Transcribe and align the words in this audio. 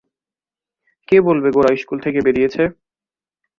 কে 1.07 1.17
বলবে 1.27 1.49
গোরা 1.55 1.71
ইস্কুল 1.73 1.99
থেকে 2.05 2.19
বেরিয়েছে! 2.25 2.63